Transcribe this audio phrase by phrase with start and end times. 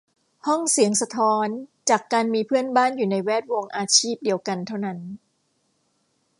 [0.47, 1.47] ห้องเสียงสะท้อน
[1.89, 4.99] จากการมีเพื่อนบ้านอยู่ในแวดวงอาชีพเดียวกันเท่านั้น